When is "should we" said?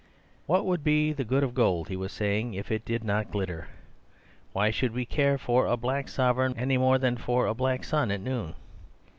4.71-5.05